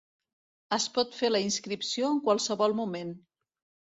[0.77, 3.13] Es pot fer la inscripció en qualsevol moment.